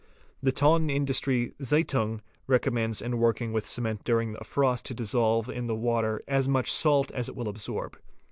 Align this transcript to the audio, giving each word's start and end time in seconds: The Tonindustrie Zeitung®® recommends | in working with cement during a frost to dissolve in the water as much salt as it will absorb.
The 0.41 0.51
Tonindustrie 0.51 1.53
Zeitung®® 1.61 2.21
recommends 2.47 3.01
| 3.01 3.01
in 3.03 3.19
working 3.19 3.53
with 3.53 3.67
cement 3.67 4.03
during 4.03 4.35
a 4.41 4.43
frost 4.43 4.85
to 4.85 4.95
dissolve 4.95 5.47
in 5.47 5.67
the 5.67 5.75
water 5.75 6.19
as 6.27 6.47
much 6.47 6.71
salt 6.71 7.11
as 7.11 7.29
it 7.29 7.35
will 7.35 7.47
absorb. 7.47 7.95